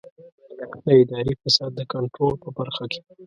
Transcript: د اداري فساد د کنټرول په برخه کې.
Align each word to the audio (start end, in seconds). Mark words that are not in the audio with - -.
د 0.85 0.87
اداري 1.01 1.33
فساد 1.41 1.71
د 1.75 1.81
کنټرول 1.93 2.35
په 2.43 2.49
برخه 2.57 2.85
کې. 2.91 3.01